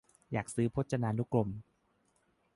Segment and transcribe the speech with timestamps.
[0.15, 1.47] เขาอยากซื้อพจนานุกรม